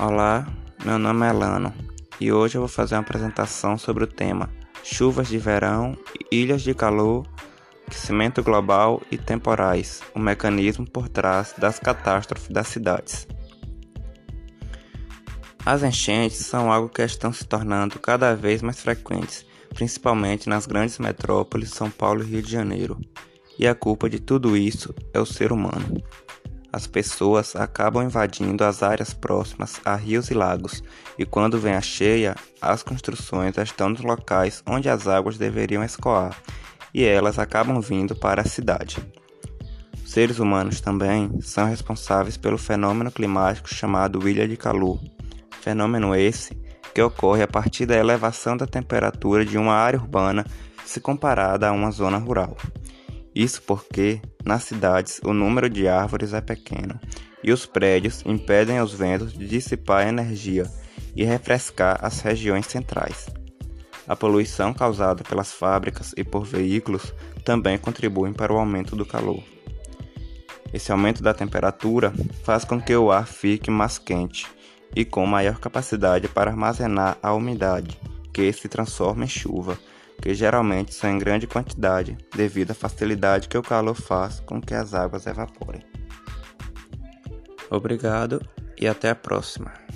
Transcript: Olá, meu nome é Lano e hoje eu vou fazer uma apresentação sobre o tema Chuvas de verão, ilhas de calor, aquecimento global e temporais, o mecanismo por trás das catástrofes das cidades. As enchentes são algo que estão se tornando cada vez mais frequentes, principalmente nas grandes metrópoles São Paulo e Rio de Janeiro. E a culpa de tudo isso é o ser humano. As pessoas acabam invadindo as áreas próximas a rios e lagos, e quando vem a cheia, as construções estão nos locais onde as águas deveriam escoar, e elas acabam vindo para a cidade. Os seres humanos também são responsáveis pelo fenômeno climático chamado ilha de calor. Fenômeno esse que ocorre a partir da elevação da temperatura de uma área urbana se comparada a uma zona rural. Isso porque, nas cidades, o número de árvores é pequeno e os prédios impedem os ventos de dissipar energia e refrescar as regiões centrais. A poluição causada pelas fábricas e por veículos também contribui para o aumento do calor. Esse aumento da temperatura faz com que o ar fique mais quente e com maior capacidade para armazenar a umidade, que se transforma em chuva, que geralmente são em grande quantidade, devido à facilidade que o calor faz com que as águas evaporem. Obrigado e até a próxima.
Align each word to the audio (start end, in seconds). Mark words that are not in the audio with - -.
Olá, 0.00 0.46
meu 0.84 0.96
nome 0.96 1.26
é 1.26 1.32
Lano 1.32 1.74
e 2.20 2.30
hoje 2.30 2.56
eu 2.56 2.60
vou 2.60 2.68
fazer 2.68 2.94
uma 2.94 3.00
apresentação 3.00 3.76
sobre 3.76 4.04
o 4.04 4.06
tema 4.06 4.48
Chuvas 4.84 5.26
de 5.26 5.38
verão, 5.38 5.98
ilhas 6.30 6.62
de 6.62 6.72
calor, 6.72 7.26
aquecimento 7.84 8.40
global 8.40 9.02
e 9.10 9.18
temporais, 9.18 10.00
o 10.14 10.20
mecanismo 10.20 10.88
por 10.88 11.08
trás 11.08 11.52
das 11.58 11.80
catástrofes 11.80 12.48
das 12.48 12.68
cidades. 12.68 13.26
As 15.66 15.82
enchentes 15.82 16.46
são 16.46 16.70
algo 16.70 16.88
que 16.88 17.02
estão 17.02 17.32
se 17.32 17.44
tornando 17.44 17.98
cada 17.98 18.36
vez 18.36 18.62
mais 18.62 18.80
frequentes, 18.80 19.44
principalmente 19.74 20.48
nas 20.48 20.64
grandes 20.64 21.00
metrópoles 21.00 21.70
São 21.70 21.90
Paulo 21.90 22.22
e 22.22 22.26
Rio 22.26 22.42
de 22.42 22.52
Janeiro. 22.52 23.00
E 23.58 23.66
a 23.66 23.74
culpa 23.74 24.08
de 24.08 24.20
tudo 24.20 24.56
isso 24.56 24.94
é 25.12 25.18
o 25.18 25.26
ser 25.26 25.50
humano. 25.50 26.00
As 26.70 26.86
pessoas 26.86 27.56
acabam 27.56 28.04
invadindo 28.04 28.62
as 28.62 28.82
áreas 28.82 29.14
próximas 29.14 29.80
a 29.84 29.96
rios 29.96 30.30
e 30.30 30.34
lagos, 30.34 30.82
e 31.18 31.24
quando 31.24 31.58
vem 31.58 31.74
a 31.74 31.80
cheia, 31.80 32.36
as 32.60 32.82
construções 32.82 33.56
estão 33.56 33.88
nos 33.88 34.02
locais 34.02 34.62
onde 34.66 34.88
as 34.88 35.08
águas 35.08 35.38
deveriam 35.38 35.82
escoar, 35.82 36.36
e 36.92 37.04
elas 37.04 37.38
acabam 37.38 37.80
vindo 37.80 38.14
para 38.14 38.42
a 38.42 38.48
cidade. 38.48 38.98
Os 40.04 40.10
seres 40.10 40.38
humanos 40.38 40.80
também 40.80 41.40
são 41.40 41.66
responsáveis 41.66 42.36
pelo 42.36 42.58
fenômeno 42.58 43.10
climático 43.10 43.74
chamado 43.74 44.28
ilha 44.28 44.46
de 44.46 44.56
calor. 44.56 45.00
Fenômeno 45.60 46.14
esse 46.14 46.54
que 46.94 47.02
ocorre 47.02 47.42
a 47.42 47.48
partir 47.48 47.86
da 47.86 47.96
elevação 47.96 48.56
da 48.56 48.66
temperatura 48.66 49.44
de 49.44 49.56
uma 49.56 49.74
área 49.74 49.98
urbana 49.98 50.44
se 50.84 51.00
comparada 51.00 51.68
a 51.68 51.72
uma 51.72 51.90
zona 51.90 52.18
rural. 52.18 52.56
Isso 53.38 53.62
porque, 53.62 54.20
nas 54.44 54.64
cidades, 54.64 55.20
o 55.24 55.32
número 55.32 55.70
de 55.70 55.86
árvores 55.86 56.32
é 56.32 56.40
pequeno 56.40 56.98
e 57.40 57.52
os 57.52 57.64
prédios 57.66 58.20
impedem 58.26 58.80
os 58.80 58.92
ventos 58.92 59.32
de 59.32 59.46
dissipar 59.46 60.08
energia 60.08 60.68
e 61.14 61.22
refrescar 61.22 62.04
as 62.04 62.20
regiões 62.20 62.66
centrais. 62.66 63.28
A 64.08 64.16
poluição 64.16 64.74
causada 64.74 65.22
pelas 65.22 65.52
fábricas 65.52 66.12
e 66.16 66.24
por 66.24 66.44
veículos 66.44 67.14
também 67.44 67.78
contribui 67.78 68.32
para 68.32 68.52
o 68.52 68.58
aumento 68.58 68.96
do 68.96 69.06
calor. 69.06 69.44
Esse 70.74 70.90
aumento 70.90 71.22
da 71.22 71.32
temperatura 71.32 72.12
faz 72.42 72.64
com 72.64 72.80
que 72.82 72.96
o 72.96 73.12
ar 73.12 73.28
fique 73.28 73.70
mais 73.70 73.98
quente 73.98 74.48
e 74.96 75.04
com 75.04 75.24
maior 75.24 75.60
capacidade 75.60 76.26
para 76.26 76.50
armazenar 76.50 77.16
a 77.22 77.32
umidade, 77.32 77.96
que 78.32 78.52
se 78.52 78.66
transforma 78.66 79.26
em 79.26 79.28
chuva, 79.28 79.78
que 80.20 80.34
geralmente 80.34 80.94
são 80.94 81.10
em 81.10 81.18
grande 81.18 81.46
quantidade, 81.46 82.18
devido 82.34 82.72
à 82.72 82.74
facilidade 82.74 83.48
que 83.48 83.58
o 83.58 83.62
calor 83.62 83.94
faz 83.94 84.40
com 84.40 84.60
que 84.60 84.74
as 84.74 84.94
águas 84.94 85.26
evaporem. 85.26 85.82
Obrigado 87.70 88.40
e 88.80 88.86
até 88.86 89.10
a 89.10 89.14
próxima. 89.14 89.87